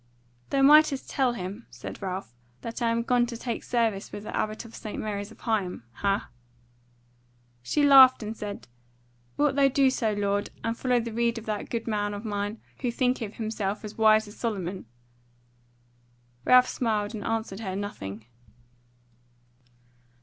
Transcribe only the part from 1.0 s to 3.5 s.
tell him," said Ralph, "that I am gone to